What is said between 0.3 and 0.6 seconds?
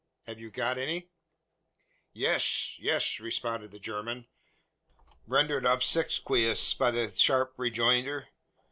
you